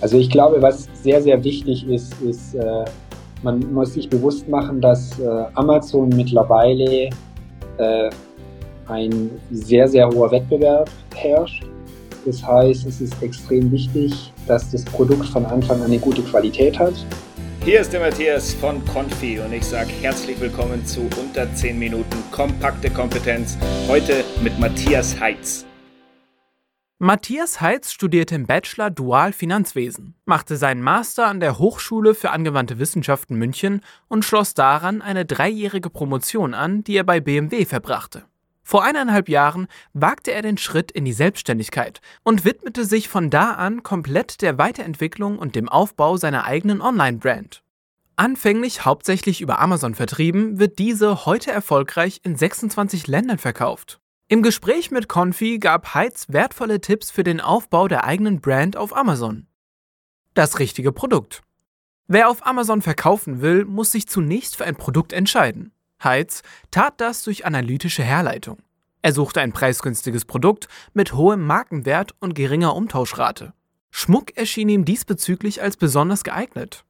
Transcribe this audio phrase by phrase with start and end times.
[0.00, 2.84] Also ich glaube, was sehr, sehr wichtig ist, ist, äh,
[3.42, 7.10] man muss sich bewusst machen, dass äh, Amazon mittlerweile
[7.78, 8.10] äh,
[8.86, 11.64] ein sehr, sehr hoher Wettbewerb herrscht.
[12.26, 16.78] Das heißt, es ist extrem wichtig, dass das Produkt von Anfang an eine gute Qualität
[16.78, 16.94] hat.
[17.64, 22.16] Hier ist der Matthias von Confi und ich sage herzlich willkommen zu unter 10 Minuten
[22.30, 23.58] kompakte Kompetenz.
[23.86, 25.66] Heute mit Matthias Heitz.
[27.02, 32.78] Matthias Heitz studierte im Bachelor Dual Finanzwesen, machte seinen Master an der Hochschule für angewandte
[32.78, 38.26] Wissenschaften München und schloss daran eine dreijährige Promotion an, die er bei BMW verbrachte.
[38.62, 43.52] Vor eineinhalb Jahren wagte er den Schritt in die Selbstständigkeit und widmete sich von da
[43.52, 47.62] an komplett der Weiterentwicklung und dem Aufbau seiner eigenen Online-Brand.
[48.16, 53.99] Anfänglich hauptsächlich über Amazon vertrieben, wird diese heute erfolgreich in 26 Ländern verkauft.
[54.32, 58.96] Im Gespräch mit Confi gab Heitz wertvolle Tipps für den Aufbau der eigenen Brand auf
[58.96, 59.48] Amazon.
[60.34, 61.42] Das richtige Produkt.
[62.06, 65.72] Wer auf Amazon verkaufen will, muss sich zunächst für ein Produkt entscheiden.
[66.04, 68.58] Heitz tat das durch analytische Herleitung.
[69.02, 73.52] Er suchte ein preisgünstiges Produkt mit hohem Markenwert und geringer Umtauschrate.
[73.90, 76.84] Schmuck erschien ihm diesbezüglich als besonders geeignet.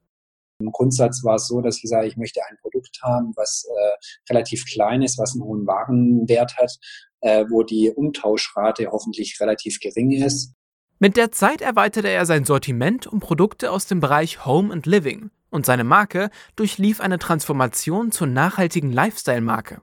[0.59, 4.31] Im Grundsatz war es so, dass ich sage, ich möchte ein Produkt haben, was äh,
[4.31, 6.77] relativ klein ist, was einen hohen Warenwert hat,
[7.21, 10.53] äh, wo die Umtauschrate hoffentlich relativ gering ist.
[10.99, 15.31] Mit der Zeit erweiterte er sein Sortiment um Produkte aus dem Bereich Home and Living
[15.49, 19.81] und seine Marke durchlief eine Transformation zur nachhaltigen Lifestyle-Marke.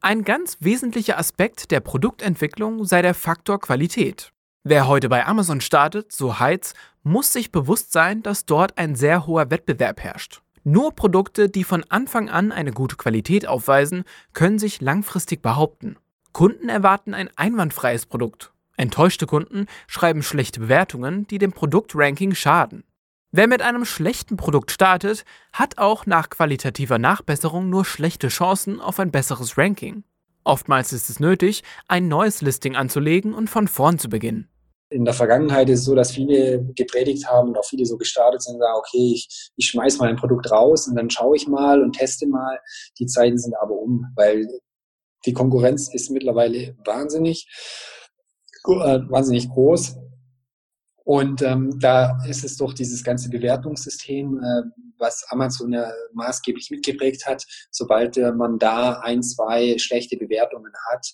[0.00, 4.32] Ein ganz wesentlicher Aspekt der Produktentwicklung sei der Faktor Qualität.
[4.62, 9.26] Wer heute bei Amazon startet, so Heitz, muss sich bewusst sein, dass dort ein sehr
[9.26, 10.42] hoher Wettbewerb herrscht.
[10.64, 15.96] Nur Produkte, die von Anfang an eine gute Qualität aufweisen, können sich langfristig behaupten.
[16.36, 18.52] Kunden erwarten ein einwandfreies Produkt.
[18.76, 22.84] Enttäuschte Kunden schreiben schlechte Bewertungen, die dem Produktranking schaden.
[23.32, 29.00] Wer mit einem schlechten Produkt startet, hat auch nach qualitativer Nachbesserung nur schlechte Chancen auf
[29.00, 30.04] ein besseres Ranking.
[30.44, 34.46] Oftmals ist es nötig, ein neues Listing anzulegen und von vorn zu beginnen.
[34.90, 38.42] In der Vergangenheit ist es so, dass viele gepredigt haben und auch viele so gestartet
[38.42, 41.48] sind und sagen, okay, ich, ich schmeiß mal ein Produkt raus und dann schaue ich
[41.48, 42.60] mal und teste mal.
[42.98, 44.46] Die Zeiten sind aber um, weil
[45.26, 47.48] die Konkurrenz ist mittlerweile wahnsinnig,
[48.64, 49.96] äh, wahnsinnig groß.
[51.04, 54.62] Und ähm, da ist es doch dieses ganze Bewertungssystem, äh,
[54.98, 57.44] was Amazon ja maßgeblich mitgeprägt hat.
[57.70, 61.06] Sobald äh, man da ein, zwei schlechte Bewertungen hat,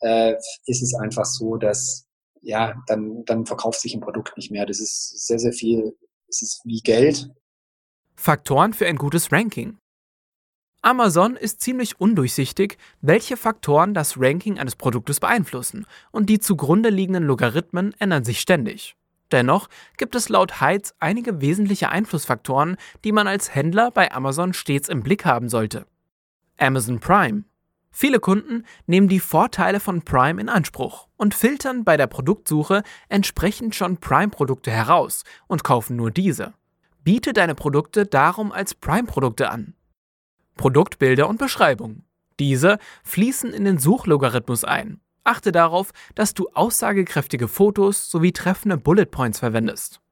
[0.00, 0.34] äh,
[0.66, 2.06] ist es einfach so, dass
[2.42, 4.66] ja, dann, dann verkauft sich ein Produkt nicht mehr.
[4.66, 5.96] Das ist sehr, sehr viel,
[6.28, 7.28] es ist wie Geld.
[8.16, 9.78] Faktoren für ein gutes Ranking.
[10.82, 17.24] Amazon ist ziemlich undurchsichtig, welche Faktoren das Ranking eines Produktes beeinflussen, und die zugrunde liegenden
[17.24, 18.96] Logarithmen ändern sich ständig.
[19.30, 19.68] Dennoch
[19.98, 25.02] gibt es laut Heitz einige wesentliche Einflussfaktoren, die man als Händler bei Amazon stets im
[25.02, 25.86] Blick haben sollte.
[26.56, 27.44] Amazon Prime.
[27.90, 33.74] Viele Kunden nehmen die Vorteile von Prime in Anspruch und filtern bei der Produktsuche entsprechend
[33.74, 36.54] schon Prime-Produkte heraus und kaufen nur diese.
[37.04, 39.74] Biete deine Produkte darum als Prime-Produkte an.
[40.60, 42.02] Produktbilder und Beschreibung.
[42.38, 45.00] Diese fließen in den Suchlogarithmus ein.
[45.24, 50.02] Achte darauf, dass du aussagekräftige Fotos sowie treffende Bullet Points verwendest.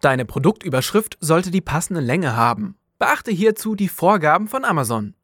[0.00, 2.76] Deine Produktüberschrift sollte die passende Länge haben.
[2.98, 5.14] Beachte hierzu die Vorgaben von Amazon.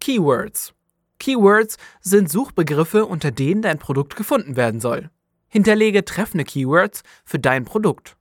[0.00, 0.74] Keywords.
[1.20, 5.10] Keywords sind Suchbegriffe, unter denen dein Produkt gefunden werden soll.
[5.46, 8.16] Hinterlege treffende Keywords für dein Produkt.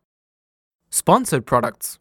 [0.92, 2.00] Sponsored Products.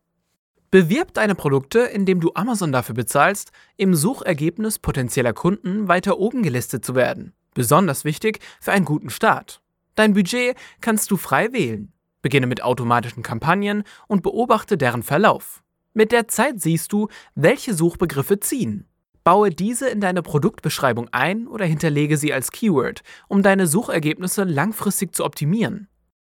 [0.71, 6.85] Bewirb deine Produkte, indem du Amazon dafür bezahlst, im Suchergebnis potenzieller Kunden weiter oben gelistet
[6.85, 7.33] zu werden.
[7.55, 9.63] Besonders wichtig für einen guten Start.
[9.95, 11.93] Dein Budget kannst du frei wählen.
[12.21, 15.63] Beginne mit automatischen Kampagnen und beobachte deren Verlauf.
[15.95, 18.87] Mit der Zeit siehst du, welche Suchbegriffe ziehen.
[19.25, 25.15] Baue diese in deine Produktbeschreibung ein oder hinterlege sie als Keyword, um deine Suchergebnisse langfristig
[25.15, 25.89] zu optimieren.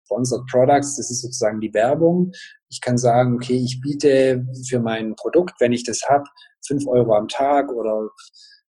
[0.04, 2.32] Sponsored Products, das ist sozusagen die Werbung.
[2.68, 6.24] Ich kann sagen, okay, ich biete für mein Produkt, wenn ich das habe,
[6.66, 8.08] fünf Euro am Tag oder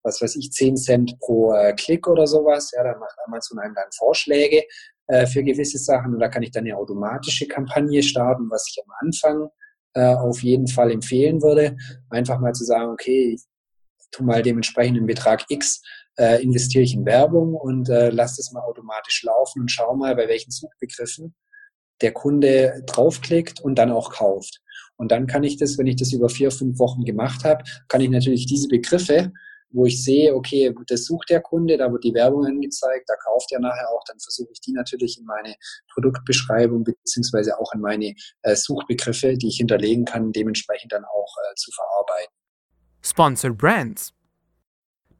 [0.03, 2.71] was weiß ich, zehn Cent pro äh, Klick oder sowas.
[2.77, 4.63] Ja, da macht Amazon einem dann Vorschläge
[5.07, 8.83] äh, für gewisse Sachen und da kann ich dann eine automatische Kampagne starten, was ich
[8.85, 9.49] am Anfang
[9.95, 11.77] äh, auf jeden Fall empfehlen würde.
[12.11, 13.45] Einfach mal zu sagen, okay, ich
[14.11, 15.83] tu mal dementsprechenden Betrag X
[16.19, 20.15] äh, investiere ich in Werbung und äh, lasse das mal automatisch laufen und schau mal,
[20.15, 21.35] bei welchen Suchbegriffen
[22.01, 24.61] der Kunde draufklickt und dann auch kauft.
[24.97, 28.01] Und dann kann ich das, wenn ich das über vier, fünf Wochen gemacht habe, kann
[28.01, 29.33] ich natürlich diese Begriffe
[29.75, 33.51] wo ich sehe, okay, das sucht der Kunde, da wird die Werbung angezeigt, da kauft
[33.51, 35.57] er nachher auch, dann versuche ich die natürlich in meine
[35.93, 41.55] Produktbeschreibung beziehungsweise auch in meine äh, Suchbegriffe, die ich hinterlegen kann, dementsprechend dann auch äh,
[41.57, 42.33] zu verarbeiten.
[43.03, 44.14] Sponsored Brands.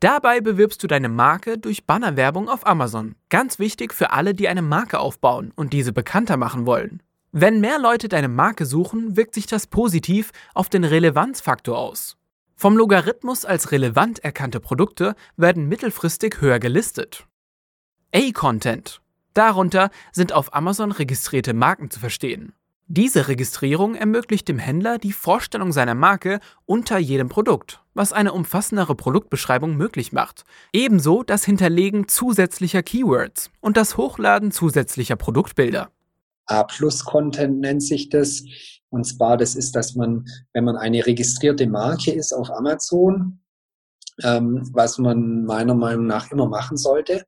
[0.05, 3.15] Dabei bewirbst du deine Marke durch Bannerwerbung auf Amazon.
[3.31, 7.03] Ganz wichtig für alle, die eine Marke aufbauen und diese bekannter machen wollen.
[7.33, 12.19] Wenn mehr Leute deine Marke suchen, wirkt sich das positiv auf den Relevanzfaktor aus.
[12.55, 17.27] Vom Logarithmus als relevant erkannte Produkte werden mittelfristig höher gelistet.
[18.15, 19.01] A-Content.
[19.33, 22.53] Darunter sind auf Amazon registrierte Marken zu verstehen.
[22.87, 28.95] Diese Registrierung ermöglicht dem Händler die Vorstellung seiner Marke unter jedem Produkt, was eine umfassendere
[28.95, 30.45] Produktbeschreibung möglich macht.
[30.71, 35.89] Ebenso das Hinterlegen zusätzlicher Keywords und das Hochladen zusätzlicher Produktbilder.
[36.45, 38.43] A-Plus-Content nennt sich das.
[38.91, 43.41] Und zwar, das ist, dass man, wenn man eine registrierte Marke ist auf Amazon,
[44.23, 47.25] ähm, was man meiner Meinung nach immer machen sollte,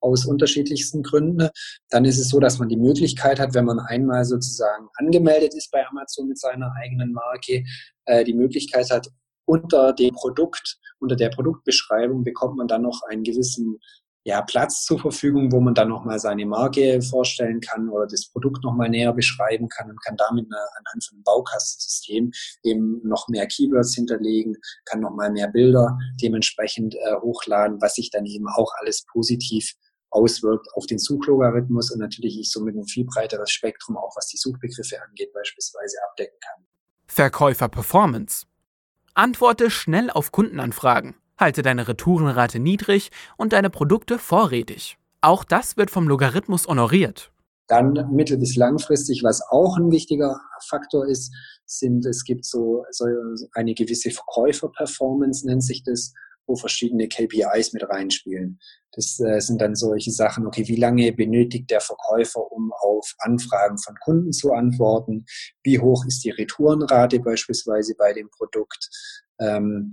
[0.00, 1.48] aus unterschiedlichsten Gründen,
[1.90, 5.70] dann ist es so, dass man die Möglichkeit hat, wenn man einmal sozusagen angemeldet ist
[5.70, 7.64] bei Amazon mit seiner eigenen Marke,
[8.06, 9.08] äh, die Möglichkeit hat,
[9.46, 13.78] unter dem Produkt, unter der Produktbeschreibung bekommt man dann noch einen gewissen
[14.24, 18.62] ja, Platz zur Verfügung, wo man dann nochmal seine Marke vorstellen kann oder das Produkt
[18.62, 22.30] nochmal näher beschreiben kann und kann damit anhand von einem Baukastensystem
[22.62, 28.26] eben noch mehr Keywords hinterlegen, kann nochmal mehr Bilder dementsprechend äh, hochladen, was sich dann
[28.26, 29.72] eben auch alles positiv
[30.10, 34.36] auswirkt auf den Suchlogarithmus und natürlich ich somit ein viel breiteres Spektrum, auch was die
[34.36, 36.64] Suchbegriffe angeht, beispielsweise abdecken kann.
[37.06, 38.46] Verkäufer Performance.
[39.14, 41.16] Antworte schnell auf Kundenanfragen.
[41.38, 44.98] Halte deine Retourenrate niedrig und deine Produkte vorrätig.
[45.20, 47.32] Auch das wird vom Logarithmus honoriert.
[47.66, 51.34] Dann mittel- bis langfristig, was auch ein wichtiger Faktor ist,
[51.66, 53.04] sind, es gibt so, so
[53.52, 56.14] eine gewisse Verkäufer-Performance, nennt sich das,
[56.48, 58.58] wo verschiedene KPIs mit reinspielen.
[58.92, 63.78] Das äh, sind dann solche Sachen, okay, wie lange benötigt der Verkäufer, um auf Anfragen
[63.78, 65.26] von Kunden zu antworten?
[65.62, 68.88] Wie hoch ist die Retourenrate beispielsweise bei dem Produkt?
[69.38, 69.92] Ähm,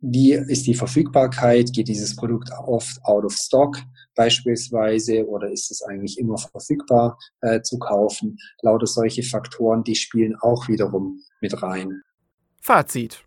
[0.00, 1.72] wie ist die Verfügbarkeit?
[1.72, 3.78] Geht dieses Produkt oft out of stock
[4.14, 8.36] beispielsweise oder ist es eigentlich immer verfügbar äh, zu kaufen?
[8.62, 12.02] Lauter solche Faktoren, die spielen auch wiederum mit rein.
[12.60, 13.25] Fazit.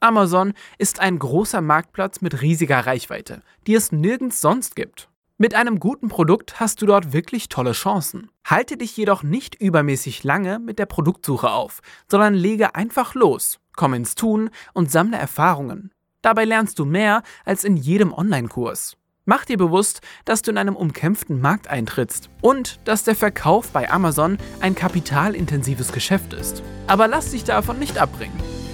[0.00, 5.08] Amazon ist ein großer Marktplatz mit riesiger Reichweite, die es nirgends sonst gibt.
[5.38, 8.30] Mit einem guten Produkt hast du dort wirklich tolle Chancen.
[8.44, 13.94] Halte dich jedoch nicht übermäßig lange mit der Produktsuche auf, sondern lege einfach los, komm
[13.94, 15.92] ins Tun und sammle Erfahrungen.
[16.22, 18.96] Dabei lernst du mehr als in jedem Online-Kurs.
[19.26, 23.90] Mach dir bewusst, dass du in einem umkämpften Markt eintrittst und dass der Verkauf bei
[23.90, 26.62] Amazon ein kapitalintensives Geschäft ist.
[26.86, 28.65] Aber lass dich davon nicht abbringen.